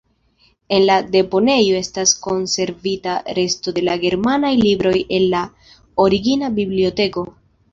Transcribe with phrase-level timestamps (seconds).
[0.77, 5.43] En la deponejo estas konservita resto de la germanaj libroj el la
[6.07, 7.29] origina biblioteko.